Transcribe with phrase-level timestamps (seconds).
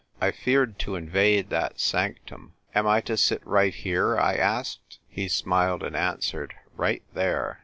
[0.19, 2.55] I feared to invade that sanctum.
[2.73, 4.97] "Am I to sit right here?" I asked.
[5.07, 7.59] He smiled and answered," Right there."